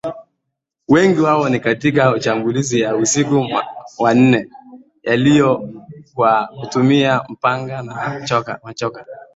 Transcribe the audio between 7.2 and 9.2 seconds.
mapanga na mashoka